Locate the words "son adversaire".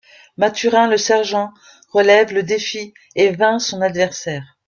3.61-4.57